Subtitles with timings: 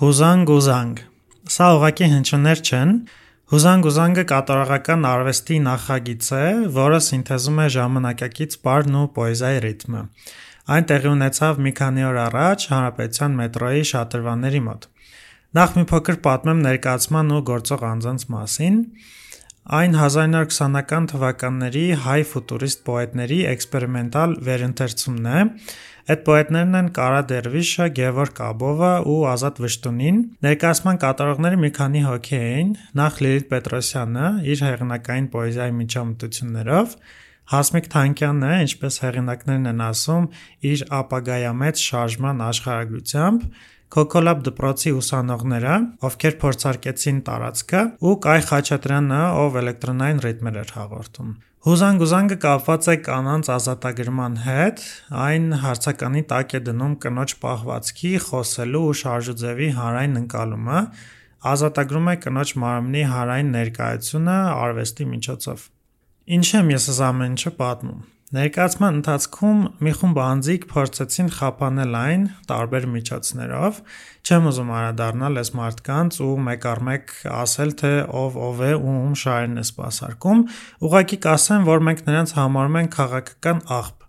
[0.00, 1.00] Հուզանգ ու զանգ։
[1.52, 2.92] Սա ուղակի հնչյուններ չեն։
[3.52, 10.00] Հուզանգ ու զանգը կատարողական արվեստի նախագիծ է, որը սինթեզում է ժամանակակից պարն ու պոեզիայի ռիթմը։
[10.72, 14.88] Այն տեղի ունեցավ մի քանի օր առաջ Հանրապետության մետրոյի շատրվանների մոտ։
[15.60, 18.80] Նախ մի փոքր պատմեմ ներկայացման ու գործող անձանց մասին։
[19.68, 25.42] Այն 1920-ական թվականների հայ ֆուտուրիստ պոետների էքսպերիմենտալ վերընթերցումն է,
[26.10, 32.34] Այդ պոետներն են Կարա Դերվիշը, Գևորգ Աբովը ու Ազատ Վշտունին։ Ներկայացման կատարողները մի քանի հոգի
[32.40, 36.96] էին՝ նախ Լիլիթ Պետրոսյանը իր հեղինակային պոեզիայի միջամտություններով,
[37.50, 40.26] Հասմիկ Թանկյանը, ինչպես հեղինակներն են ասում,
[40.70, 43.46] իր ապագայամեծ շարժման աշխարհագրությամբ,
[43.90, 45.76] Քոքոլաբ դպրոցի ուսանողները,
[46.06, 51.32] ովքեր փորձարկեցին տարածքը, ու Կայ Խաչատրյանը, ով էլեկտրոնային ռիթմեր էր հաղորդում։
[51.66, 54.84] Հուզանգուզանգը կապված է կանանց ազատագրման հետ,
[55.24, 60.84] այն հարցականի տակ է դնում կնոջ պահվածքի, խոսելու ու շարժուձևի հանրային ընկալումը,
[61.50, 65.68] ազատագրում է կնոջ մարմնի հանրային ներկայությունը արվեստի միջոցով։
[66.38, 68.00] Ինչ եմ ես այս ամեն ինչը պատմում։
[68.30, 73.80] Ներկայացման ընթացքում մի խումբ անձիկ փորձեցին խափանել այն տարբեր միջոցներով։
[74.22, 78.94] Չեմ ուզում առադառնալ այս մարդկանց ու մեկ առ մեկ ասել, թե ով ով է ու
[79.00, 80.44] ում շարին է սпасարկում։
[80.86, 83.99] Ուղղակի կասեմ, որ մենք նրանց համարում ենք քաղաքական աղբյուր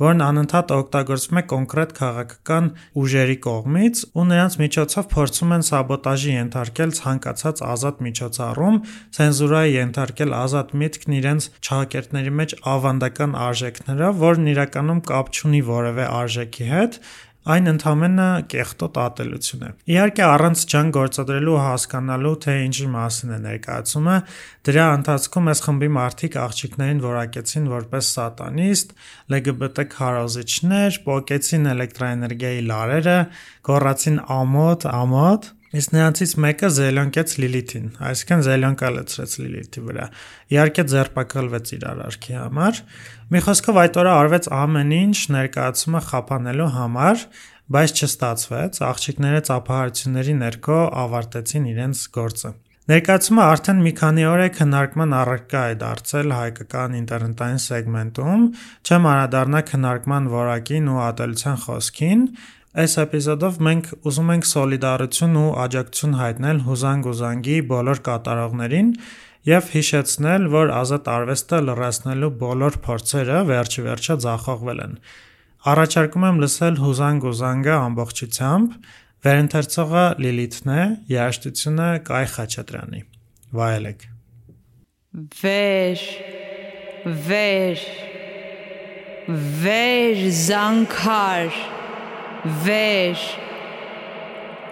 [0.00, 2.68] որն անընդհատ օգտագործվում է կոնկրետ քաղաքական
[3.00, 8.78] ուժերի կողմից ու նրանց միջոցով փորձում են սաբոտաժի ենթարկել ցանկացած ազատ միջոցառում,
[9.20, 16.70] ցենզուրայի ենթարկել ազատ միտքն իրենց չհակերտների մեջ ավանդական արժեքներով, որն իրականում կապ չունի որևէ արժեքի
[16.70, 17.00] հետ,
[17.48, 23.38] Այն ընդամենը կեղտոտ ատելություն է։ Իհարկե առանց ջան գործադրելու ու հասկանալու թե ինչի մասին է
[23.46, 24.16] ներկայացումը,
[24.68, 28.92] դրա ընթացքում այս խմբի մարդիկ աղջիկներին որակեցին որպես սատանիստ,
[29.40, 33.16] LGBT քարոզիչներ, պոկեցին էլեկտրոէներգիայի լարերը,
[33.70, 40.06] գոռացին ամոթ, ամոթ, իսկ նրանցից մեկը զելյոնկեց Լիլիթին, այսինքն զելյոնկա լցրեց Լիլիթի վրա։
[40.50, 42.80] Իհարկե ձերբակալվեց իր արարքի համար։
[43.30, 47.22] Մի խոսքով այդ օրը արվեց ամեն ինչ ներկայացումը խափանելու համար,
[47.70, 52.52] բայց չստացվեց։ Աղջիկները ծափահարությունների ներքո ավարտեցին իրենց գործը։
[52.90, 58.46] Ներկայացումը արդեն մի քանի օր է քննարկման առարկա է դարձել հայկական ինտերնետային սեգմենտում։
[58.88, 62.24] Չեմ անդրադառնա քննարկման որակին ու ատելության խոսքին,
[62.70, 68.92] Այս էպիզոդով մենք ուզում ենք սոլիդարություն ու աջակցություն հայտնել Հուզանգ Ուզանգի բոլոր կատարողներին
[69.50, 74.94] եւ հիշեցնել, որ ազատ արվեստը լրացնելու բոլոր փորձերը վերջի վերջը ձախողվել են։
[75.70, 78.78] Առաջարկում եմ լսել Հուզանգ Ուզանգը ամբողջությամբ։
[79.26, 83.02] Վերընթերցողը Լիլիթն է, երաժշտությունը Կայ Խաչատրյանի։
[83.58, 84.06] Վայելեք։
[85.42, 86.06] Վեր,
[87.26, 87.84] վեր,
[89.66, 91.79] վեր զանգար
[92.40, 93.22] վեր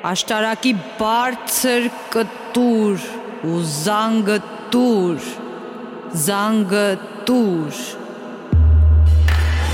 [0.09, 3.03] աշտարակի բարձր կտուր
[3.45, 4.37] ու զանգը
[4.73, 5.27] տուր
[6.25, 6.87] զանգը
[7.29, 7.83] տուր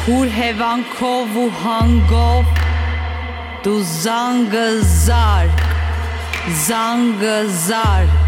[0.09, 2.51] հուր հևանքով ու հանգով
[3.69, 4.67] դու զանգը
[4.97, 5.65] զարկ
[6.67, 7.39] զանգը
[7.69, 8.21] զարկ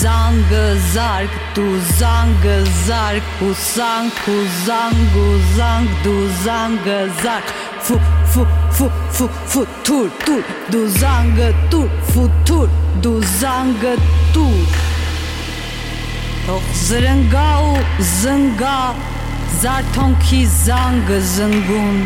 [0.00, 7.98] զանգը զարկ դու զանգը զարկ ու սանք ու զանգ ու զանգ դու զանգը զարկ ֆու
[8.32, 8.44] ֆու
[8.76, 12.68] ֆու ֆու ֆու թուր թուր դու զանգը տուր ֆուտուր
[13.04, 13.94] դու զանգը
[14.34, 14.78] տուր
[16.48, 18.76] Թող զրնգա ու զնգա
[19.62, 21.98] զարթոնքի զանգը զնգուն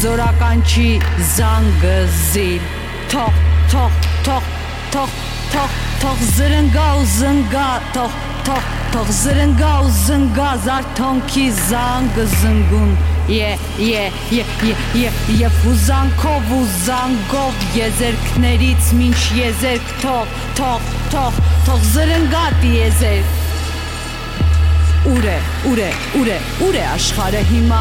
[0.00, 0.88] զորականչի
[1.34, 2.64] զանգը զիլ
[3.12, 3.38] թող
[3.74, 4.50] թող թող
[4.94, 5.14] թող
[5.54, 8.18] թող թող զրնգա ու զնգա թող
[8.48, 9.92] թող թող զրնգա ու
[13.30, 14.04] Ե ե
[14.34, 21.38] ե ե ե ե ֆուզանքով ու զանգով եզերքներից մինչ եզերք թող թող թող
[21.68, 23.38] թող զրնգատ եզերք
[25.10, 25.36] Ուր է
[25.70, 25.90] ուր է
[26.20, 27.78] ուր է ուր է աշխարհը հիմա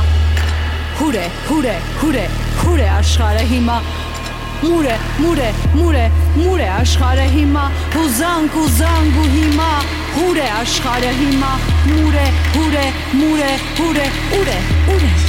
[0.99, 2.27] Հուր է հուր է հուր է
[2.61, 3.79] հուր է աշխարհը հիմա
[4.59, 6.05] Մուր է մուր է մուր է
[6.35, 7.63] մուր է աշխարհը հիմա
[7.95, 9.71] Հուզանք ու զանգ ու հիմա
[10.17, 11.55] Հուր է աշխարհը հիմա
[11.87, 12.29] Մուր է
[12.59, 12.87] հուր է
[13.23, 14.07] մուր է հուր է
[14.43, 14.61] ուր է ուր է
[14.99, 15.28] ուր է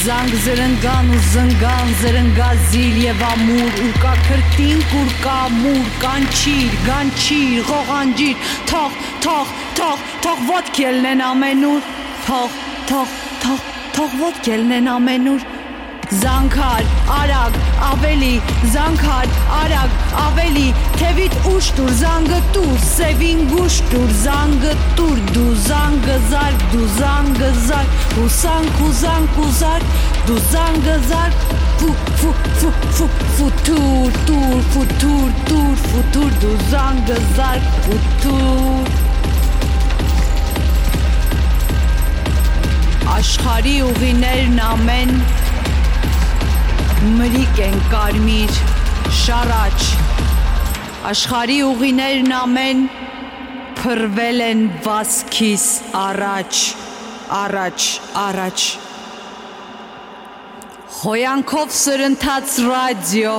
[0.00, 7.56] Զանգ զրնգան ու զնգան զրնգազիլ եւ ամուր ու կա քրտինք ու կա մուր կանչիր գանչիր
[7.70, 11.90] ղողանջիր թող թող թող թող ոտքելն են ամենուր
[12.28, 12.58] թող
[12.92, 13.66] թող թող
[13.98, 15.49] թող ոտքելն են ամենուր
[16.10, 18.32] Զանգար, արագ, ավելի,
[18.72, 19.92] զանգար, արագ,
[20.24, 20.64] ավելի,
[20.96, 27.50] թևիդ ուշ տուր, զանգը տուր, սևին գուշ տուր, զանգը տուր, դու զանգը զարկ, դու զանգը
[27.68, 32.30] զարկ, ու սանք ու զանք ու զարկ, դու զանգը զարկ, Ֆու ֆու
[32.60, 33.06] ֆու ֆու
[33.36, 38.90] ֆուտուր տուր ֆուտուր տուր ֆուտուր դու զանգը զարկ ֆուտուր
[43.14, 45.14] Աշխարի ուղիներն ամեն
[47.00, 48.56] մրիկ են կարմիր
[49.16, 49.76] շարաչ
[51.08, 52.82] Աշխարի ուղիներն ամեն
[53.78, 55.64] փրվել են վասքիս
[56.00, 56.60] առաջ
[57.38, 57.86] առաջ
[58.24, 58.66] առաջ
[60.98, 63.34] Խոյանքով սրընթաց ռադիո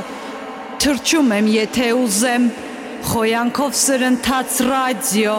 [0.82, 2.50] թրջում եմ եթե ուզեմ
[3.12, 5.38] Խոյանքով սրընթաց ռադիո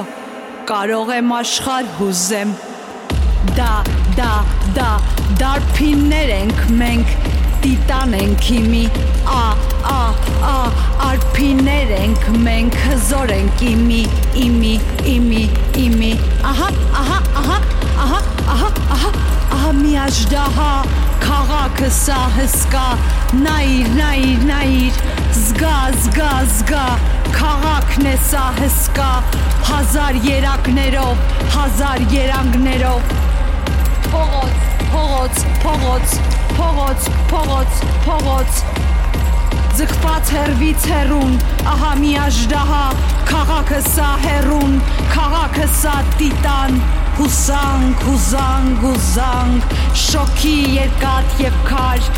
[0.70, 2.56] կարող եմ աշխարհ հուզեմ
[3.58, 3.75] Դա
[4.14, 4.32] դա
[4.78, 4.90] դա
[5.42, 8.82] դարփիններ ենք մենք տիտան ենք իմի
[9.32, 9.43] ա
[9.93, 9.99] ա
[10.53, 10.55] ա
[11.09, 14.00] արփիներ ենք մենք հզոր ենք իմի
[14.44, 14.73] իմի
[15.12, 15.43] իմի
[15.85, 16.11] իմի
[16.50, 16.69] ահա
[17.03, 17.59] ահա ահա
[18.05, 18.19] ահա
[18.55, 19.12] ահա ահա
[19.56, 20.70] ահա մի աժդահա
[21.23, 22.87] քաղաքը սա հսկա
[23.44, 24.99] նայիր նայիր նայիր
[25.43, 26.87] զգա զգա զգա
[27.37, 29.12] քաղաքն է սա հսկա
[29.70, 31.25] հազար երակներով
[31.55, 33.17] հազար երանգներով
[34.11, 34.62] փողոց
[34.92, 36.14] փողոց փողոց
[36.56, 38.58] փողոց փողոց փողոց
[39.78, 41.36] ձգված հերվից հերուն
[41.72, 42.82] ահա մի աժդահա
[43.30, 44.74] քաղաքը սա հերուն
[45.14, 46.76] քաղաքը սա տիտան
[47.20, 52.10] հուսանք հուզանք հուզանք շոքի երկաթ եւ քար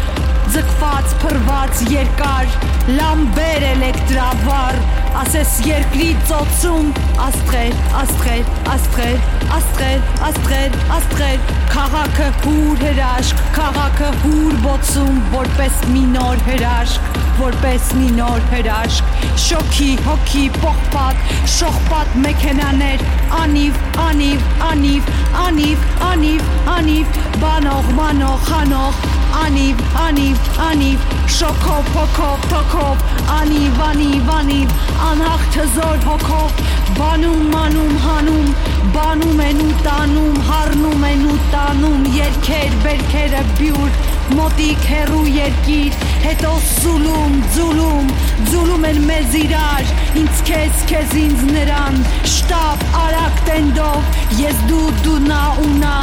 [0.53, 2.55] ձգված փրված երկար
[2.99, 4.79] լամբեր էլեկտրավար
[5.23, 6.89] ասես երկրի ծոցում
[7.25, 9.19] աստղեր աստղեր աստղեր
[9.57, 18.11] աստղեր աստղեր աստղեր քաղաքը հուր հրաշք քաղաքը հուր բոցում որպես մի նոր հրաշք որպես մի
[18.19, 23.03] նոր հրաշք շոքի հոգի պողպատ շողպատ մեքենաներ
[23.41, 25.11] անիվ անիվ անիվ
[25.47, 29.03] անիվ անիվ անիվ բանող մանող խանող
[29.45, 31.05] անիվ անիվ անիվ
[31.35, 33.05] շոքով հոգով թոքով
[33.37, 34.75] անիվ անիվ անիվ
[35.11, 36.65] անհաղթ հզոր հոգով
[36.99, 38.51] բանում մանում հանում
[38.97, 44.03] բանում են ու տանում հառնում են ու տանում երկեր բերքերը բյուր
[44.33, 48.13] մոտիկ հերու երկիր, հետո սուլում, ձուլում,
[48.51, 49.91] ձուլում են մեզ իրար,
[50.21, 52.01] ինձ քեզ, քեզ ինձ նրան,
[52.35, 54.09] շտապ արագ տենդով,
[54.41, 55.97] ես դու դու նա ու նա,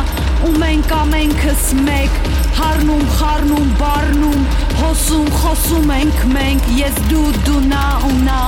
[0.47, 2.21] ու մենք ամենքս մեկ,
[2.57, 4.45] հառնում, խառնում, բառնում,
[4.81, 8.39] հոսում, խոսում ենք մենք, ես դու դու նա ու նա,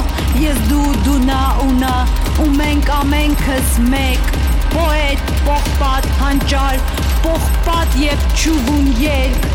[0.44, 1.94] ես դու դու նա ու նա,
[2.44, 4.32] ու մենք ամենքս մեկ,
[4.74, 6.82] պոետ, պողպատ, հանճար,
[7.28, 9.48] պողպատ եւ ճուգուն երկ,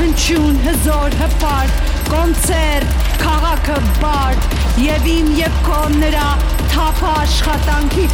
[0.00, 4.50] հնչյուն հզոր հպարտ, կոնցերտ, քաղաքը բարդ,
[4.82, 6.28] եւ իմ եւ քո նրա
[6.72, 8.06] թափա աշխատանքի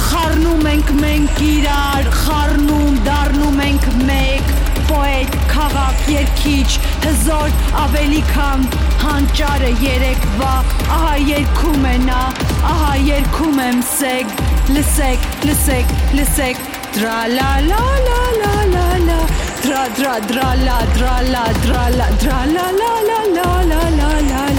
[0.00, 4.52] խառնում ենք մենք իրար խառնում դառնում ենք մեկ
[4.90, 6.68] պոետ քաղաք երկիչ
[7.04, 7.52] հզոր
[7.84, 8.64] ավելի քան
[9.04, 10.54] հանճարը երեկվա
[10.96, 12.22] ահա երկում է նա
[12.72, 14.34] ահա երկում եմ սեկ
[14.76, 16.64] լսեք լսեք լսեք
[16.96, 19.20] դրա լա լա լա լա լա լա
[19.64, 24.49] դրա դրա դրա լա դրա լա դրա լա դրա լա լա լա լա լա լա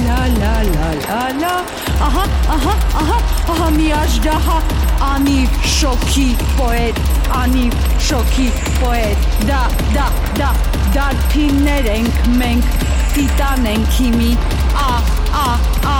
[1.52, 1.58] la
[2.06, 2.24] ահա
[2.56, 3.18] ահա ահա
[3.54, 4.58] ահա մի աժդահա
[5.08, 6.26] անիվ շոքի
[6.60, 7.02] պոետ
[7.40, 7.76] անիվ
[8.08, 8.48] շոքի
[8.80, 9.60] պոետ դա
[9.96, 10.08] դա
[10.40, 10.50] դա
[10.96, 12.74] դարփիններ ենք մենք
[13.16, 14.32] տիտան ենք հիմի
[14.86, 14.90] ա
[15.42, 15.46] ա
[15.92, 16.00] ա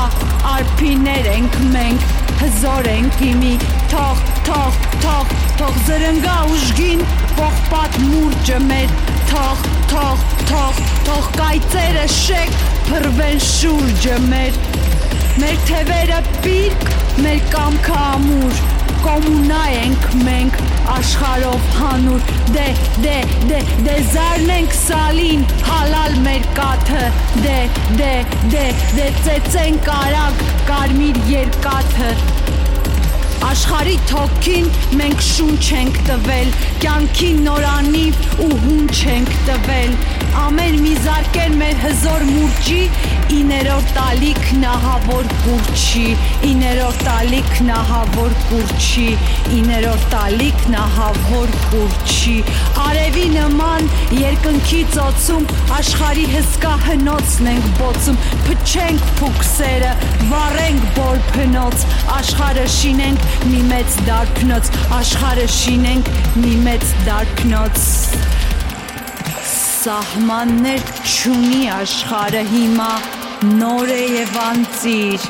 [0.52, 2.10] արփիներ ենք մենք
[2.42, 3.54] հզոր ենք իմի
[3.92, 7.04] թող թող թող թող զրնգա ուժգին
[7.40, 8.96] պողպատ մուրճը մեր
[9.32, 14.58] թող թող թող թող կայծերը շեք փրվեն շուրջը մեր
[15.42, 16.84] մեր թևերը պիրկ
[17.24, 18.60] մեր կամքը ամուր
[19.02, 20.60] կոմունա ենք մենք
[20.96, 22.66] աշխարով հանուր դե
[23.06, 23.16] դե
[23.50, 27.08] դե դե զարնենք սալին հալալ մեր կաթը
[27.48, 27.58] դե
[28.04, 28.14] դե
[28.54, 28.64] դե
[29.00, 32.14] դե ծեծենք արագ կարմիր երկաթը
[33.42, 34.68] Աշխարի թոքին
[35.00, 36.52] մենք շունչ ենք տվել,
[36.84, 39.96] կյանքի նորանիվ ու հունչ ենք տվել,
[40.40, 42.82] ամեն մի զարկեր մեր հզոր մուրճի,
[43.36, 46.06] իներոր տալիք նահավոր կուրչի,
[46.48, 49.08] իներոր տալիք նահավոր կուրչի,
[49.58, 52.36] իներոր տալիք նահավոր կուրչի,
[52.86, 55.48] արևի նման երկնքի ծոցում
[55.80, 59.94] աշխարի հսկա հնոցն ենք բոցում, փչենք փուքսերը,
[60.32, 61.88] վառենք բոր փնոց,
[62.20, 68.41] աշխարը շինենք մի մեծ դարբնոց, աշխարը շինենք մի մեծ դարբնոց։
[69.82, 72.90] Սահմաններ չունի աշխարը հիմա,
[73.58, 75.24] նոր է եւ անծիր,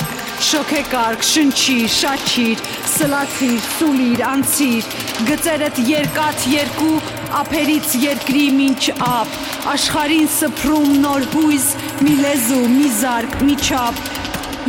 [0.48, 2.63] շոքեկարգ, շնչիր, շաչիր,
[2.98, 4.89] սլացիր, սուլիր, անցիր,
[5.29, 6.98] գծերդ երկաթ երկու,
[7.39, 9.38] ափերից երկրի մինչ ափ,
[9.77, 11.70] աշխարին սփռում նոր հույզ,
[12.03, 14.03] մի լեզու, մի զարկ, մի չափ,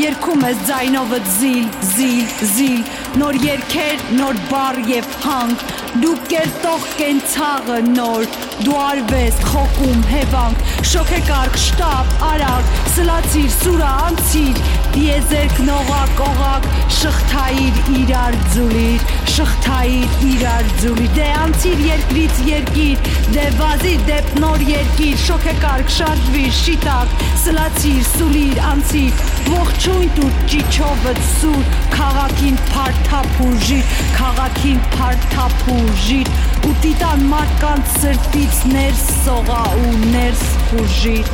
[0.00, 2.78] Երկում ես ձայնովը զիլ, զիլ, զիլ,
[3.20, 5.64] նոր երկեր, նոր բար եւ հանգ,
[6.00, 8.30] դու կերտող կենցաղը նոր,
[8.62, 14.60] դու արվես, խոկում, հևանք, շոքեկարգ, շտապ, արագ, սլացիր, սուրա, անցիր,
[14.92, 24.06] դիեզերք, նողակ, օղակ, շղթայիր, իրար ձուլիր, շղթայիր, իրար ձուլիր, դե անցիր երկրից երկիր, դե վազիր
[24.12, 33.98] դեպ նոր երկիր, շոքեկարգ, շարժվիր, շիտակ, սլացիր, սուլիր, անցիր, ողջույն դու ճիչովը սուր, քաղաքին փարթափուժիր,
[34.20, 36.34] քաղաքին փարթափուժիր,
[36.68, 41.30] ու տիտան մարդկանց սրտից ներս սողա ու ներս խուժիր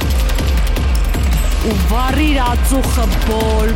[1.69, 3.73] ու վառիր ածուխը բոլ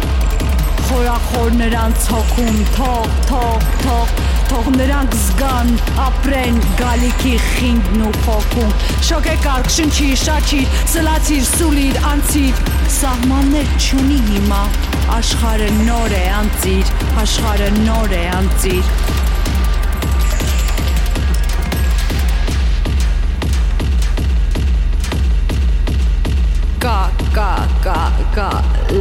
[0.87, 4.15] խորախոր նրանց հոգում թող թող թող
[4.53, 5.71] թող նրանք զգան
[6.07, 8.75] ապրեն գալիքի խինդն ու փոքում
[9.09, 10.61] շոկեկարգ շնչի շաչի
[10.95, 12.63] սլացիր սուլիր անցիր
[12.99, 14.63] սահմաններ չունի հիմա
[15.19, 16.95] աշխարը նոր է անցիր
[17.25, 19.22] աշխարը նոր է անցիր
[27.37, 27.53] ka
[27.85, 27.99] ka
[28.37, 28.49] ka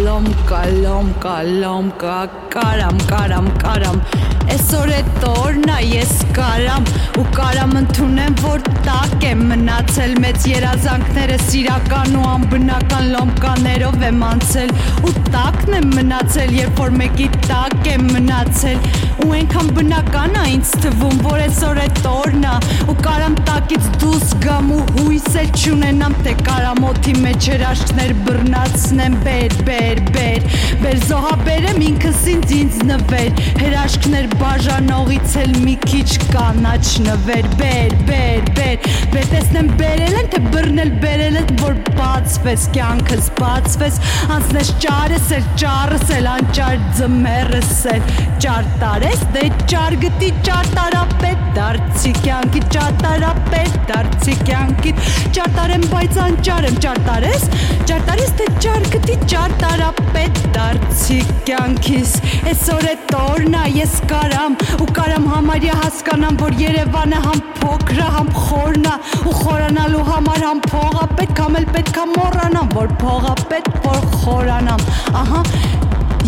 [0.06, 2.16] lomka lomka lomka
[2.54, 3.98] karam karam karam
[4.42, 6.88] Այսօր է տորն է ես կարամ
[7.22, 14.74] ու կարամ ընդունեմ որ տակ եմ մնացել մեծ երազանքները սիրական ու անբնական լոմկաներով եմ անցել
[15.10, 18.88] ու տակն եմ մնացել երբ որ մեկի տակ եմ մնացել
[19.22, 22.56] ու այնքան բնական է ինձ թվում որ այսօր է տորն է
[22.92, 29.18] ու կարամ տակից դուրս գամ ու հույս է չունենամ թե կարամ օթի մեջ հրաշքներ բռնացնեմ
[29.28, 30.48] բեր բեր բեր
[30.82, 38.50] բեր զոհաբերեմ ինքս ինձ ինձ նվեր հրաշքներ բաժանողից էլ մի քիչ կանաչ նվեր բեր բեր
[38.58, 44.00] բեր բեր տեսնեմ բերել են թե բռնել բերել են որ բացվես կյանքս բացվես
[44.38, 48.12] անցնես ճարս էլ ճարս էլ անճար ձմերս էլ
[48.46, 54.94] ճարտարես դե ճար գտի ճարտարապետ դարձի կյանքի ճարտարապետ դարձի կյանքի
[55.38, 57.48] ճարտարեմ բայց անճար եմ ճարտարես
[57.92, 61.20] ճարտարես դե ճար գտի ճարտարապետ դարձի
[61.50, 62.16] կյանքիս
[62.52, 68.10] այսօր է տորնա ես կար կարամ ու կարամ համարյա հասկանամ որ Երևանը համ փոքր է
[68.16, 68.94] համ խորն է
[69.32, 74.86] ու խորանալու համար համ փողա պետք համ էլ պետքա մոռանամ որ փողա պետք որ խորանամ
[75.24, 75.42] ահա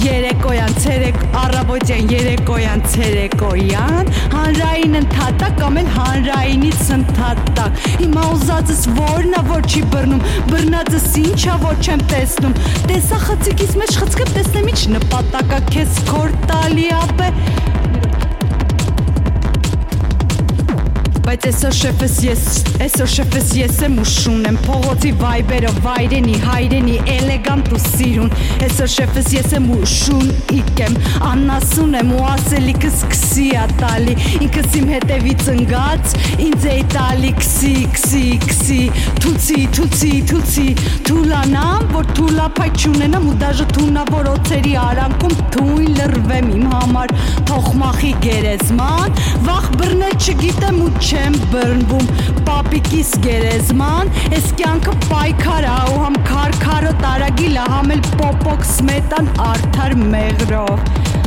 [0.01, 9.43] Երեկոյան, ցերեկ, առավոտյան, երեկոյան, ցերեկոյան, հանրային ընդհատակ կամ էլ հանրայինից ընդհատակ։ Հիմա ուզածս որն է,
[9.51, 12.57] որ չի բռնում, բռնածս ինչա, որ չեմ տեսնում։
[12.89, 17.29] Տեսա խցիկից մեջ խցկեմ, տեսնեմ ինչ նպատակա քեզ կոր տալի ապե։
[21.33, 22.41] Բայց այսօր շեֆս ես,
[22.85, 28.35] այսօր շեֆս ես եմ ուշուն եմ փողոցի վայբերը վայրենի հայրենի էլեգանտ ու սիրուն
[28.67, 30.97] Այսօր շեֆս ես եմ ուշուն իկեմ
[31.31, 36.13] անասուն եմ ու ասելիքս քսի ա տալի ինքս իմ հետևից ընկած
[36.45, 38.79] ինձ է տալի քսի քսի քսի
[39.25, 40.67] թուցի թուցի թուցի
[41.09, 47.17] թուլանամ որ թուլափայ չունենամ ու դաժե թունավոր օծերի արանքում թույն լրվեմ իմ համար
[47.49, 52.07] թողմախի գերեզման վախ բռնել չգիտեմ ու չ չեմ բռնվում
[52.47, 59.95] պապիկիս գերեզման այս կյանքը պայքար ա ու համ քարքարը տարագիլա համ էլ պոպոկ սմետան արդար
[60.15, 61.22] մեղրով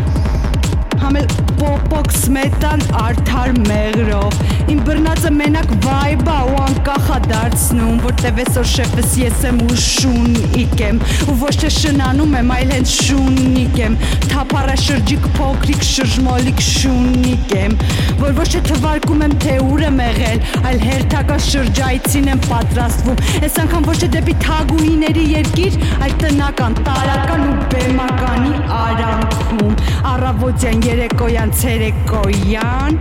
[1.06, 1.26] համել
[1.60, 4.38] պոպոկ սմետան արդար մեղրով
[4.72, 10.98] իմ բռնածը մենակ վայբա ու անկախա դարձնում որտեվ այսօր շեֆս ես եմ ու շունիկ եմ
[11.30, 13.98] ու ոչ թե շնանում եմ այլ հենց շունիկ եմ
[14.32, 17.78] թափառա շրջիկ փոքրիկ շրջմոլիկ շունիկ եմ
[18.24, 23.60] որ ոչ թե թվարկում եմ թե ուր եմ եղել այլ հերթական շրջայցին եմ պատրաստվում այս
[23.66, 29.74] անգամ ոչ թե դեպի թագուիների երկիր այլ տնական տարական ու բեմականի արանքում
[30.16, 32.99] առավոտյան երեկոյան ցերեկոյան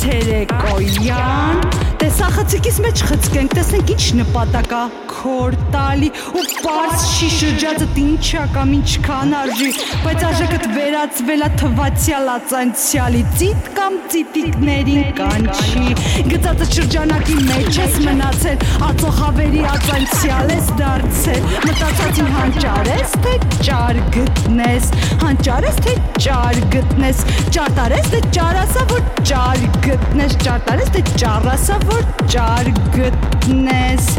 [0.00, 1.62] ցերեկոյան
[2.03, 8.73] Տեսա խցիկից մեջ խցկենք տեսնենք ինչ նպատակա քոր տալի ու པարս չի շրջածը ինչա կամ
[8.77, 9.69] ինչքան արժի
[10.03, 15.95] բայց արժեքդ վերածվելա թվացյալ ածանցյալի ծիտ կամ ծիտիկներին կանչի
[16.33, 24.91] գծածը շրջանակի մեջ ես մնացել ածո խավերի ածանցյալ ես դարձել մտածածին հանճարես թե ճար գտնես
[25.23, 25.95] հանճարես թե
[26.27, 27.23] ճար գտնես
[27.55, 31.92] ճարտարես թե ճարասա որ ճար գտնես ճարտարես թե ճարասա որ
[32.33, 34.09] ճար գտնես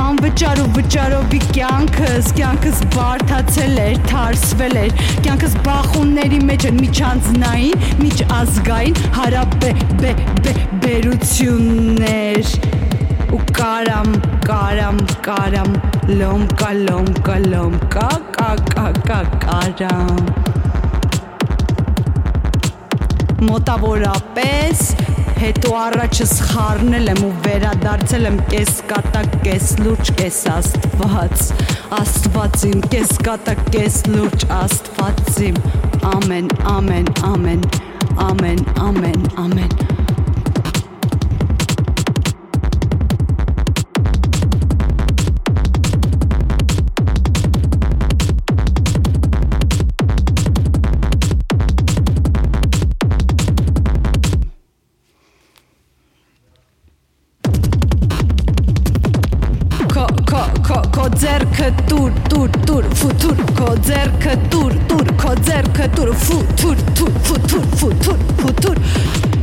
[0.00, 4.92] Անվճար ու վճարովի կյանքս, կյանքս բարթացել էր, թարսվել էր
[5.26, 10.12] Կյանքս բախունների մեջ են միջանձնային, միջազգային հարաբե բե
[10.46, 10.54] բե
[10.84, 12.54] բերություններ
[13.34, 14.14] ու կարամ,
[14.46, 15.74] կարամ, կարամ,
[16.20, 20.24] լոմկա, լոմկա, լոմկա, կա, կա, կա, կարամ
[23.50, 24.80] Մոտավորապես
[25.40, 31.44] հետո առաջս խառնել եմ ու վերադարձել եմ կես կատակ, կես լուրջ, կես աստված,
[32.00, 35.62] աստվածին, կես կատակ, կես լուրջ, աստվածին,
[36.10, 37.64] ամեն, ամեն, ամեն,
[38.26, 39.99] ամեն, ամեն, ամեն,
[66.10, 68.78] թուր ֆու թուր թուր ֆու թուր ֆու թուր ֆու թուր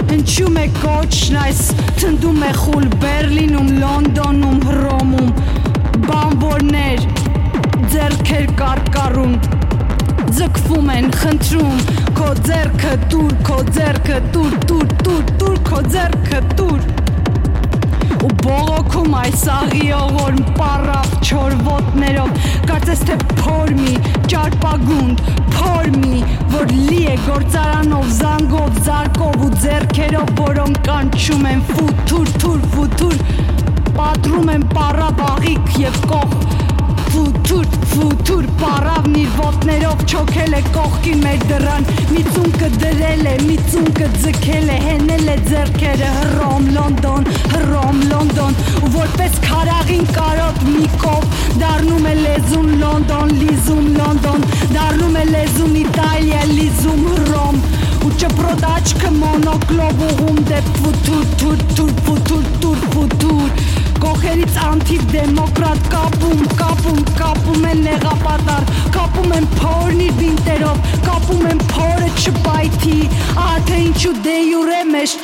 [0.09, 1.61] Հնչում է կոչն այս
[1.99, 5.31] թնդում է խուլ Բերլինում, Լոնդոնում, Հռոմում
[6.09, 7.05] բանվորներ
[7.93, 9.39] ձերքեր կարկառում
[10.41, 11.81] ձգվում են խնդրում
[12.19, 16.83] քո ձերքը դուր քո ձերքը դուր դուր դուր դուր քո ձերքը դուր, դուր, դուր, դուր,
[16.83, 17.06] դուր, դուր, դուր, դուր
[18.15, 23.95] ու բողոքում այս աղի ողորմ պարավ չոր ոտներով կարծես թե փորմի
[24.33, 25.23] ճարպագունդ
[25.55, 26.21] փորմի
[26.53, 33.19] որ լի է գործարանով զանգով զարկով ու зерքերով որոնք կանչում են ֆութուր թուր ֆութուր
[33.99, 36.35] պատրում են պարավ աղիք եւ կող
[37.17, 43.55] ֆութուր ֆութուր պարավն իր ոտներով չոքել է կողքի մեր դրան մի ծունկը դրել է մի
[43.71, 50.85] ծունկը ձգել է հենել է зерքերը հռոմ լոնդոն հռոմ լոնդոն ու որպես քարաղին կարոտ մի
[51.05, 51.25] կով
[51.63, 54.47] դառնում է լեզուն լոնդոն լիզում լոնդոն
[54.77, 57.59] դառնում է լեզուն իտալիա լիզում հռոմ
[58.05, 63.85] ու ճպրոտ աչքը մոնոկլով ուղում դեպ ֆութուր թուր թուր ֆութուր թուր ֆութուր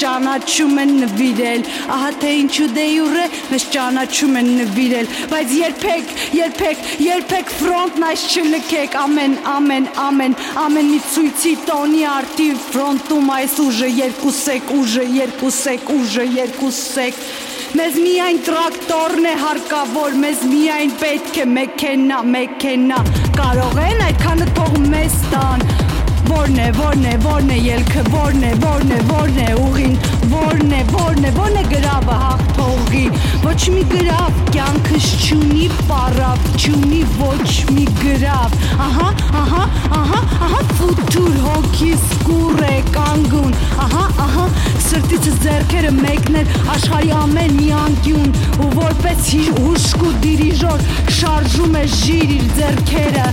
[0.03, 1.61] ճանաչում են նվիրել,
[1.93, 8.25] ահա թե ինչու դե յուրե մեզ ճանաչում են նվիրել, բայց երբեք, երբեք, երբեք ֆրոնտն այս
[8.33, 15.89] չլքեք, ամեն, ամեն, ամեն, ամեն մի ցույցի տոնի արտի ֆրոնտում այս ուժը երկուսեք, ուժը երկուսեք,
[15.97, 17.23] ուժը երկուսեք
[17.73, 22.99] Մեզ միայն տրակտորն է հարկավոր, մեզ միայն պետք է մեքենա, մեքենա։
[23.39, 25.65] Կարող են այդքանը թող մեզ տան,
[26.23, 29.95] Որն է, որն է, որն է ելքը, որն է, որն է, որն է ուղին,
[30.31, 33.03] որն է, որն է, որն է գրավը հաղթողի։
[33.43, 38.55] Ոչ մի գրավ կյանքս չունի պարավ, չունի ոչ մի գրավ։
[38.87, 39.09] Ահա,
[39.41, 39.63] ահա,
[39.99, 43.57] ահա, ահա ֆուտուր հոգիս կուր է կանգուն։
[45.83, 48.29] սրտիցս ձերքերը մեկներ աշխարհի ամեն մի անկյուն
[48.63, 49.25] ու որպես
[49.57, 50.83] հուշք ու դիրիժոր
[51.17, 53.25] շարժում է ժիր իր ձերքերը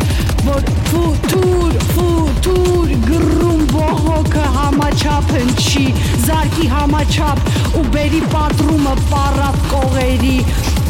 [0.49, 5.85] որ ֆուտուր, ֆուտուր գրում բողոքը համաչափ հնչի,
[6.27, 7.43] զարկի համաչափ
[7.79, 10.37] ու բերի պատրումը պարավ կողերի,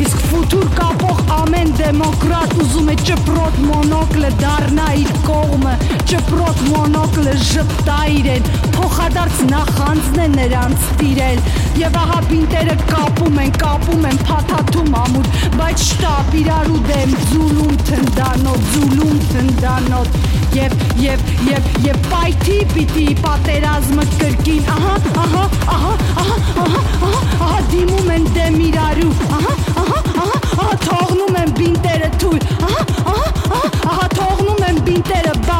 [0.04, 5.74] իսկ ֆուտուր կապող ամեն դեմոկրատ ուզում է ճպրոտ մոնոկլը դառնա իր կողմը,
[6.12, 11.40] ճպրոտ մոնոկլը ժպտա իրեն, փոխադարձ նախանձն է նրանց տիրել,
[11.80, 17.74] եւ ահա բինտերը կապում են, կապում են փաթաթում ամուր, բայց շտապ իրար ու դեմ ձուլում
[17.90, 20.16] թնդանոտ, ձուլում թնդանոտ
[20.56, 25.44] եւ եւ եւ եւ պայթի պիտի պատերազմը կրկին ահա ահա
[25.76, 25.92] ահա
[26.24, 32.12] ահա ահա ահա ահա դիմում են դեմ իրարու ահա ահա ահա ահա թողնում են բինտերը
[32.24, 33.64] թույլ ահա ահա ահա
[33.94, 35.59] ահա թողնում են բինտերը բաց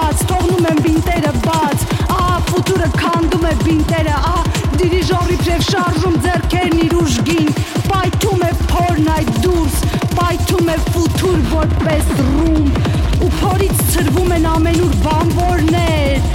[3.31, 7.51] քանդում է բինտերը ահա դիրիժորի փրև շարժում ձերքերն իր ուժգին
[7.85, 9.77] պայթում է փորն այդ դուրս
[10.17, 12.81] պայթում է ֆուտուր որպես ռումբ
[13.23, 16.27] ու փորից ծրվում են ամենուր բանվորներ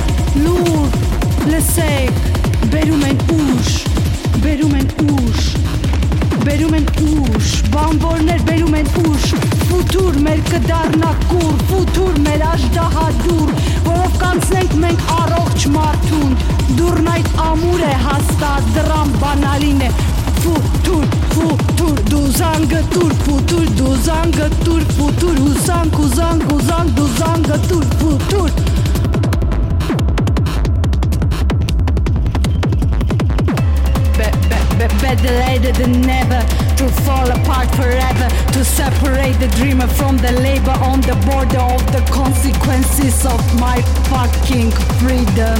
[0.46, 0.98] լուր
[1.52, 2.24] լսեք
[2.76, 3.76] բերում են ուշ
[4.46, 5.50] բերում են ուշ
[6.48, 9.32] բերում են ուշ բանվորներ բերում են ուշ
[9.68, 13.75] ֆուտուր մեր կդառնա կուր ֆուտուր մեր աշդահադուր
[14.36, 16.34] որով կանցնենք մենք առողջ մարդուն
[16.76, 19.90] դուրն այդ ամուր է հաստատ դրամ բանալին է
[20.44, 22.82] tur, futur, duzanga
[24.64, 28.52] tur, futur, uzang, uzang, uzang, duzanga tur, futur.
[34.18, 39.88] Be, be, be, better later than never to fall apart forever to separate the dreamer
[39.88, 45.58] from the labor on the border of the consequences of my fucking freedom.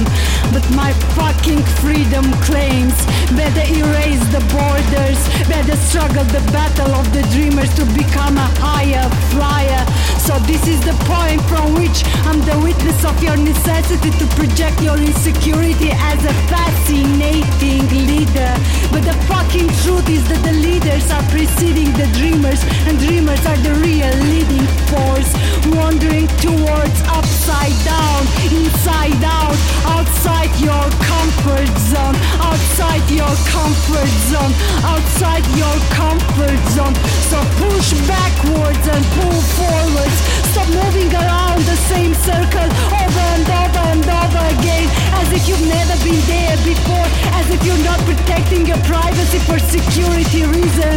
[0.52, 2.96] But my fucking freedom claims
[3.32, 9.08] better erase the borders, better struggle the battle of the dreamers to become a higher
[9.32, 9.82] flyer.
[10.20, 14.82] So this is the point from which I'm the witness of your necessity to project
[14.82, 18.52] your insecurity as a fascinating leader.
[18.92, 23.56] But the fucking truth is that the leaders are preceding the dreamers, and dreamers are
[23.58, 25.30] the real leading force,
[25.76, 35.44] wandering towards upside down, inside out, outside your comfort zone, outside your comfort zone, outside
[35.54, 36.94] your comfort zone.
[37.30, 40.18] So push backwards and pull forwards.
[40.52, 42.68] Stop moving around the same circle
[43.02, 44.86] over and over and over again,
[45.20, 49.58] as if you've never been there before, as if you're not protecting your privacy for
[49.58, 50.95] security reasons.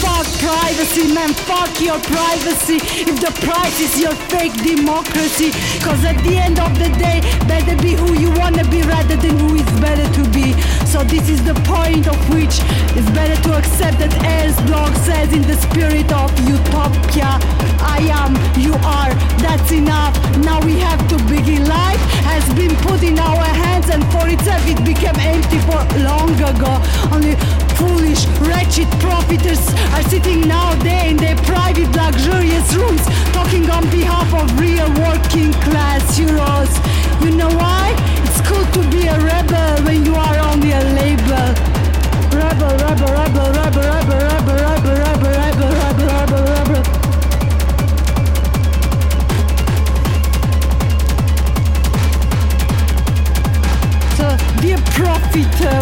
[0.00, 2.78] Fuck privacy, man, fuck your privacy.
[3.08, 7.76] If the price is your fake democracy, cause at the end of the day, better
[7.82, 10.52] be who you wanna be rather than who is better to be.
[10.84, 12.60] So this is the point of which
[12.96, 17.38] it's better to accept that Ayers blog says in the spirit of utopia,
[17.80, 20.14] I am, you are, that's enough.
[20.38, 21.64] Now we have to begin.
[21.66, 23.53] Life has been put in our
[23.84, 26.72] hands and for itself it became empty for long ago.
[27.12, 27.34] Only
[27.76, 29.60] foolish, wretched profiteers
[29.94, 35.52] are sitting now there in their private luxurious rooms talking on behalf of real working
[35.64, 36.72] class heroes.
[37.22, 37.94] You know why?
[38.24, 41.48] It's cool to be a rebel when you are only a label.
[42.32, 45.43] Rebel, rebel, rebel, rebel, rebel, rebel, rebel, rebel, rebel,
[54.64, 55.80] dear profiter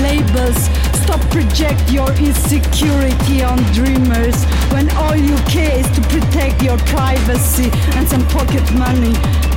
[0.00, 0.56] labels,
[1.02, 7.68] stop project your insecurity on dreamers when all you care is to protect your privacy
[7.96, 9.12] and some pocket money.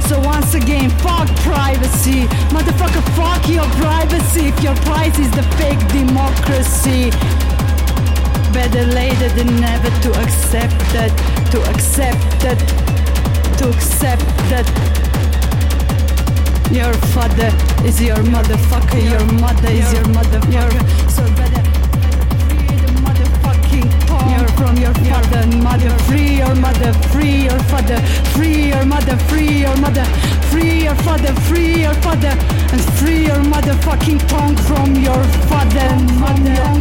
[0.10, 2.28] So once again, fuck privacy.
[2.52, 7.10] Motherfucker, fuck your privacy if your price is the fake democracy.
[8.52, 11.12] Better later than never to accept that,
[11.54, 12.60] to accept that,
[13.60, 15.13] to accept that.
[16.74, 17.52] Your father
[17.86, 20.82] is your motherfucker, your mother is your motherfucker.
[21.08, 21.62] So better
[22.50, 24.48] free the motherfucking tongue.
[24.58, 25.92] From your father, and mother.
[26.10, 28.00] Free your mother, free your father,
[28.34, 30.06] free your mother, free your mother,
[30.50, 32.34] free your father, free your father,
[32.74, 36.74] and free your motherfucking tongue from your father, mother.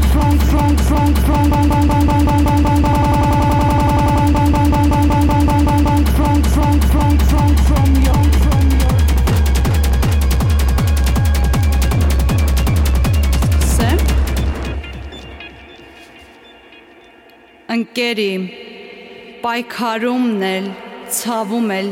[17.72, 18.42] Ընկերիմ
[19.40, 20.66] պայքարումն էլ
[21.18, 21.86] ցավում էլ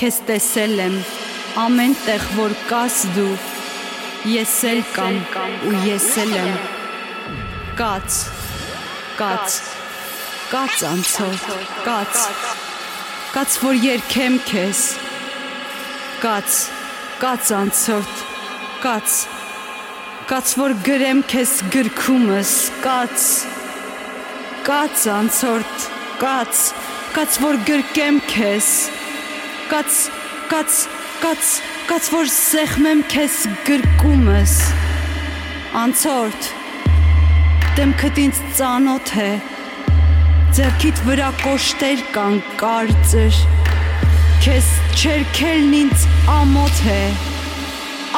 [0.00, 0.94] քեզ տեսել եմ
[1.62, 3.34] ամեն տեղ որ կաս դու
[4.32, 5.18] ես էլ կամ
[5.68, 6.56] ու ես էլ եմ
[7.82, 8.18] կաց
[9.20, 9.60] կաց
[10.54, 11.38] կաց անցոր
[11.90, 12.24] կաց
[13.36, 14.84] կաց որ երկեմ քեզ
[16.24, 16.60] կաց
[17.26, 18.28] կաց անցորդ
[18.86, 19.22] կաց
[20.30, 23.61] Կաց որ գրեմ քեզ գրքումս, կաց Կաց
[24.70, 25.86] անցորդ,
[26.22, 26.58] կաց
[27.12, 28.66] Կաց որ գրկեմ քեզ
[29.68, 29.96] Կաց,
[30.48, 30.76] կաց,
[31.20, 31.48] կաց,
[31.90, 33.34] կաց որ սեղմեմ քեզ
[33.66, 34.54] գրկումս
[35.82, 36.48] Անցորդ
[37.76, 39.28] Դեմքդ ինձ ծանոթ է
[40.56, 43.40] Ձերքիդ վրա կոշտեր կան կարծր
[44.46, 46.06] Քեզ չերքելն ինձ
[46.38, 47.02] ամոթ է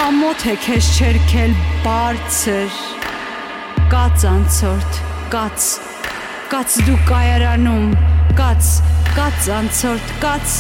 [0.04, 2.78] ամոթ է քեզ չերքել բարձր
[3.94, 5.02] կաց անցորդ
[5.34, 5.68] կաց
[6.54, 7.86] կաց դու կայարանում
[8.38, 8.66] կաց
[9.16, 10.52] կաց անցորդ կաց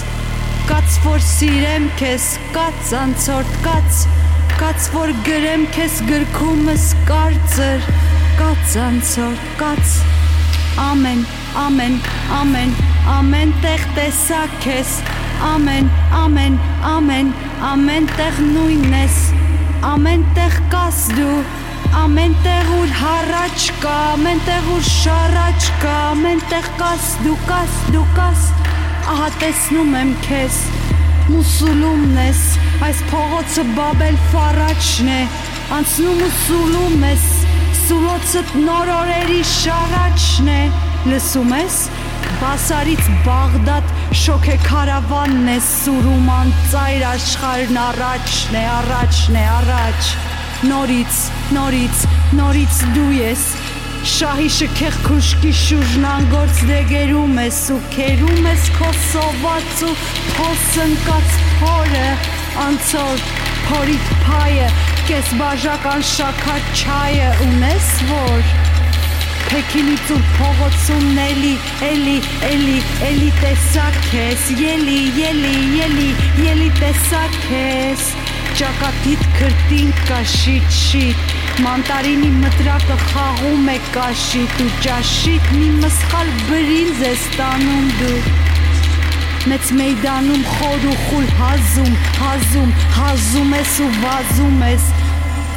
[0.66, 2.24] կաց որ սիրեմ քեզ
[2.56, 4.00] կաց անցորդ կաց
[4.58, 7.86] կաց որ գրեմ քեզ գրքումս կարծր
[8.40, 9.94] կաց անցորդ կաց
[10.88, 11.24] ամեն
[11.62, 11.98] ամեն
[12.42, 12.76] ամեն
[13.14, 14.96] ամեն տեղ տեսա քեզ
[15.52, 15.92] ամեն
[16.24, 16.62] ամեն
[16.96, 17.34] ամեն
[17.70, 19.22] ամեն տեղ նույնն ես
[19.94, 21.38] ամեն տեղ կաս դու
[21.94, 27.76] ամեն տեղ ուր հառաչ կա ամեն տեղ ուր շարաչ կա ամեն տեղ կաս դու կաս
[27.94, 28.46] դու կաս
[29.12, 30.58] ահա տեսնում եմ քեզ
[31.28, 32.42] մուսուլումն ես
[32.88, 35.20] այս փողոցը բաբել ֆարաչն է
[35.78, 37.28] անցնում ու սուլում ես
[37.84, 40.60] սուլոցը նոր օրերի շարաչն է
[41.12, 41.78] լսում ես
[42.34, 43.90] Բասարից Բաղդադ
[44.24, 50.14] շոքե քարավանն է սուրում անծայր աշխարհն առաջն է առաջն է առաջ
[50.70, 51.20] նորից
[51.56, 52.02] նորից
[52.38, 53.44] նորից դու ես
[54.14, 59.94] շահի շքեղ քուշկի շուժնան գործ դեգերում ես ու քերում ես քո սոված ու
[60.34, 62.10] փոսընկած փորը
[62.64, 63.32] անցորդ
[63.70, 64.68] փորիդ փայը
[65.08, 68.54] կես բաժական շաքար չայը ունես որ
[69.44, 71.50] Փեքինից ու փողոցում էլի,
[71.86, 72.14] էլի,
[72.48, 76.08] էլի, էլի տեսակ ես, ելի, ելի, ելի,
[76.48, 78.08] ելի տեսակ ես,
[78.54, 81.32] ճակատիտ քրտին կաշիտ շիտ,
[81.64, 88.20] մանտարինի մտրակը խաղում է կաշիտ ու ճաշիտ, մի մսխալ բրինձ ես տանում դու,
[89.50, 94.86] մեծ մեյդանում խոր ու խուլ հազում, հազում, հազում ես ու վազում ես,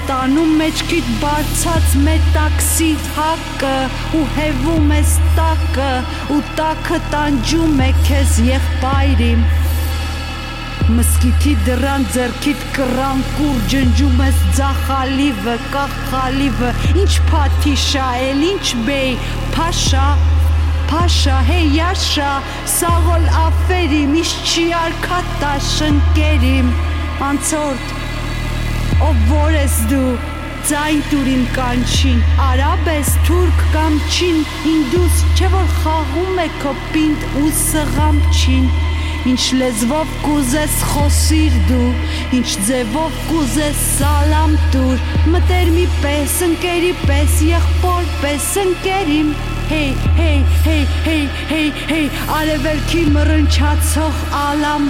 [0.10, 3.78] տանում մեջքիդ բարձած մետաքսի հակը
[4.18, 5.94] ու հևում ես տակը
[6.34, 9.48] ու տակը տանջում է քեզ եղբայրիմ
[10.88, 16.69] Մսկիթի դրան ձերքիդ կռան կուր ջնջում ես ձախալիվը, կախալիվը,
[17.02, 19.12] ինչ փաթիշա էլ, ինչ բեյ,
[19.58, 20.06] փաշա,
[20.93, 22.30] փաշա, հե յաշա,
[22.78, 26.71] սաղոլ աֆերիմ, իշ չի արքատա շնկերիմ,
[27.28, 27.93] անցորդ,
[29.12, 30.10] ով որ ես դու
[30.67, 37.28] Ձայն տուրին կանչին, արաբ ես, թուրք կամ չին, ինդուս չէ որ խաղում է քո պինդ
[37.39, 38.65] ու սղամ չին,
[39.28, 41.88] ինչ լեզվով կուզես խոսիր դու,
[42.38, 45.02] ինչ ձևով կուզես սալամ տուր,
[45.34, 49.34] մտեր մի պես, ընկերի պես, եղբոր պես, ընկերիմ,
[49.72, 54.88] հեյ, հեյ, հեյ, հեյ, հեյ, հեյ, արևելքի մռնչացող ալամ,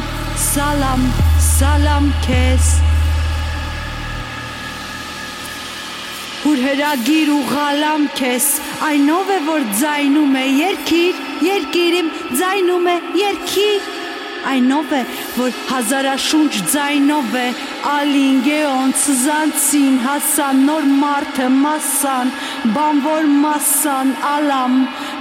[0.51, 1.09] սալամ,
[1.47, 2.75] սալամ քեզ
[6.47, 8.45] Ուր հրագիր ու ղալամ քեզ
[8.87, 13.89] այնով է որ ձայնում է երկիր երկիրիմ ձայնում է երկիր
[14.51, 15.01] այնով է
[15.37, 17.45] որ հազարաշունչ ձայնով է
[17.93, 22.33] ալինգեոն ցզանցին հասան նոր մարդը մասան
[22.77, 24.77] բանվոր մասան ալամ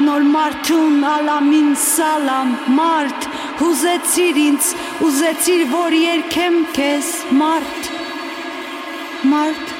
[0.09, 3.31] նոր մարդուն ալամին սալամ մարդ
[3.62, 4.70] հուզեցիր ինձ
[5.09, 7.90] ուզեցիր որ երկեմ քեզ մարդ
[9.33, 9.76] մարդ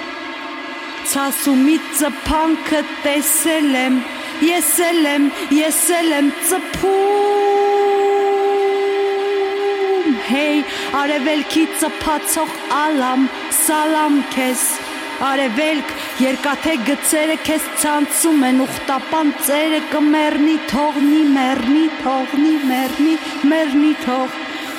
[1.11, 3.99] ցասումի ծփանքը տեսել եմ,
[4.51, 4.73] ես
[5.15, 7.46] եմ, ես եմ ծփում։
[10.27, 10.63] Հեյ,
[10.99, 13.27] արևելքի ծփացող ալամ,
[13.61, 14.63] սալամ քեզ։
[15.27, 23.15] Արևելք երկաթե գծերը քեզ ցանցում են ուխտապան ծերը կմեռնի թողնի մեռնի թողնի մեռնի
[23.53, 24.37] մեռնի թող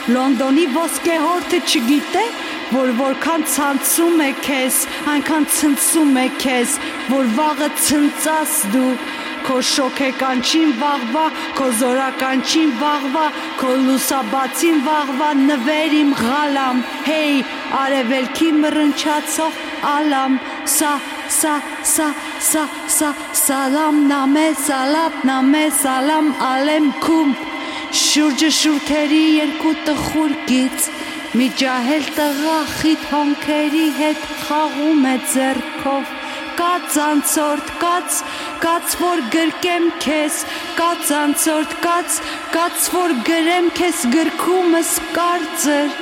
[0.08, 2.26] Լոնդոնի ոսկե հորթը չգիտե
[2.68, 4.78] որ որքան ցանցում է քեզ,
[5.14, 6.76] այնքան ցնցում է քեզ,
[7.12, 8.94] որ վաղը ցնծաս դու
[9.48, 11.24] քո շոքեկանչին վաղվա,
[11.58, 13.26] քո զորականչին վաղվա,
[13.62, 17.38] քո լուսաբացին վաղվա նվեր իմ ղալամ, հեյ,
[17.82, 19.62] արևելքի մռնչացող
[19.94, 20.38] ալամ,
[20.78, 20.94] սա,
[21.40, 21.56] սա,
[21.96, 22.08] սա,
[22.52, 22.64] սա,
[22.98, 23.12] սա,
[23.44, 27.36] սալամ նամե, սալապ նամե, սալամ ալեմ քում,
[28.04, 30.92] շուրջը շուրթերի երկու տխուրկից,
[31.38, 36.14] Մի ջահել տղա խիտ հոնքերի հետ խաղում է ձեռքով
[36.58, 38.16] Կաց անցորդ, կաց,
[38.64, 40.40] կաց որ գրկեմ քեզ,
[40.78, 42.18] կաց անցորդ, կաց,
[42.56, 45.96] կաց որ գրեմ քեզ գրքումս կարծր,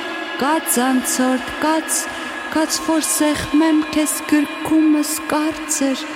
[0.44, 2.00] կաց անցորդ, կաց,
[2.56, 6.08] կաց որ սեղմեմ քեզ գրքումս կարծր,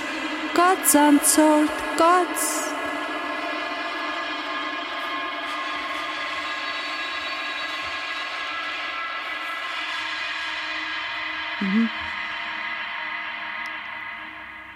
[0.56, 2.69] կաց անցորդ, կաց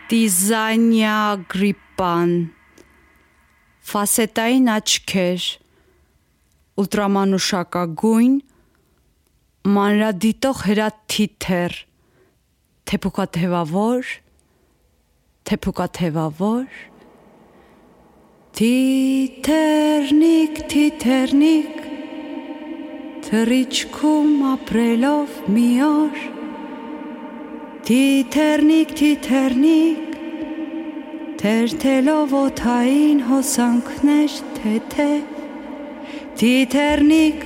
[0.04, 2.32] Դիզայնյա գրիպան
[3.90, 5.46] ֆասետային աչքեր
[6.82, 8.34] ուլտրամանուշակագույն
[9.78, 11.78] մանրադիտող հրաթիթեր
[12.92, 14.12] թեփուկաթևավոր
[15.50, 16.78] թեփուկաթևավոր
[18.60, 21.80] թիթեռնիկ թիթեռնիկ
[23.30, 26.33] թրիչքում ապրելով մի օր
[27.84, 30.12] Թիթեռնիկ, թիթեռնիկ,
[31.42, 35.26] թերթելով օթային հոսանքներ թեթև,
[36.40, 37.44] թիթեռնիկ,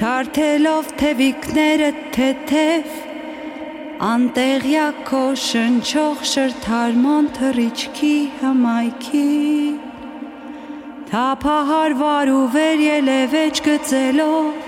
[0.00, 2.96] թարթելով թևիկները թեթև,
[4.08, 9.22] անտեղյա քո շնչող շրթարմոն թռիչքի հմայքի,
[11.12, 14.66] թափահարվար ու վեր ելևեջ գծելով,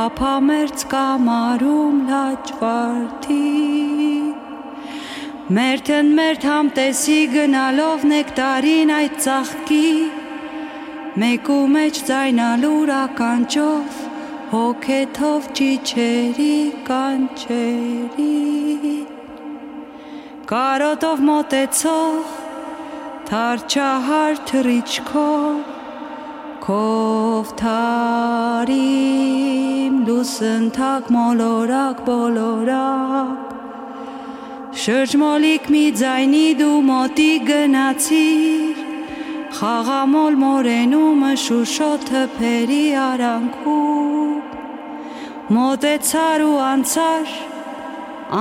[0.00, 3.89] ափամերձ կամարում լաճվարդի
[5.50, 9.86] Մերթն մերթ համտեսի գնալով նեկտարին այդ ծաղկի
[11.22, 13.96] Մեկու մեջ ձայնալուր ականջով
[14.52, 16.54] հոգեթով ճիչերի
[16.86, 18.28] կանչերի
[20.54, 22.32] Կարոտով մոտեցող
[23.34, 25.60] թարչահար թրիչքով
[26.70, 27.70] Քովթարիմ
[30.06, 33.49] լուսընթակ մոլորակ բոլորակ
[34.80, 38.78] Շրջմոլիկ մի ձայնի դու մոտի գնացիր
[39.58, 44.30] Խաղամոլ մորենումը շուշոթը փերի արանքում
[45.56, 47.34] Մոտեցար ու անցար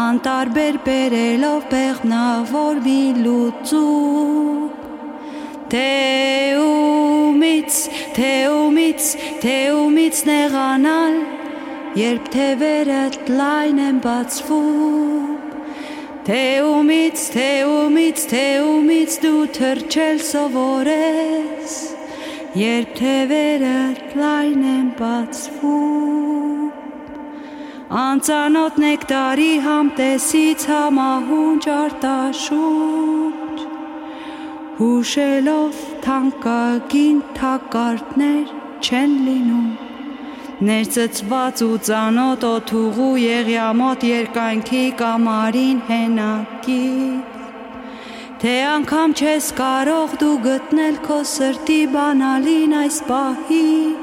[0.04, 4.62] անտարբեր բերելով բեղնավոր մի լուծում
[5.76, 5.92] Թե
[6.62, 7.82] ումից,
[8.16, 9.12] թե ումից,
[9.44, 11.20] թե ումից նեղանալ,
[12.06, 15.39] երբ թևերդ լայն են բացվում
[16.30, 21.78] Թե ումից, թե ումից, թե ումից դու թրջել սովորես,
[22.54, 26.70] երբ թևերդ լայն են բացվում
[28.04, 33.58] Անծանոթ նեկտարի համտեսից համահունչ արտաշունչ
[34.84, 39.89] Հուշելով թանկագին թակարդներ չեն լինում
[40.60, 46.88] Ներծծված ու ծանոթ օթուղու եղյամոտ երկայնքի կամարին հենակի
[48.42, 53.94] Թե անգամ չես կարող դու գտնել քո սրտի բանալին այս պահին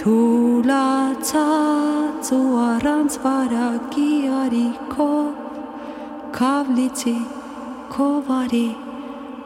[0.00, 1.44] Թուլացած
[2.38, 5.28] ու առանց վարակի արիքով
[6.40, 7.18] Քավլիցի
[7.98, 8.64] քովարի